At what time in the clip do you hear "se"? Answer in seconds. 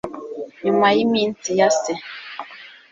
1.79-1.93